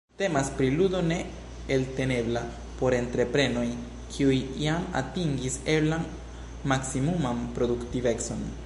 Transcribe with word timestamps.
Temas 0.19 0.47
pri 0.59 0.67
ludo 0.77 1.01
ne 1.09 1.17
eltenebla 1.75 2.41
por 2.79 2.95
entreprenoj, 3.01 3.67
kiuj 4.17 4.41
jam 4.65 4.89
atingis 5.03 5.61
eblan 5.77 6.11
maksimuman 6.75 7.47
produktivecon. 7.59 8.47